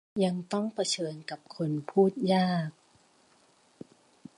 [0.23, 2.69] ยังต้องเผชิญกับคนพูดยาก